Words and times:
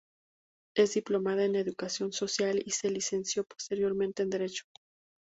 Es 0.75 0.93
diplomada 0.95 1.45
en 1.45 1.55
Educación 1.55 2.11
Social 2.11 2.59
y 2.65 2.71
se 2.71 2.89
licenció 2.89 3.43
posteriormente 3.43 4.23
en 4.23 4.31
Derecho. 4.31 4.63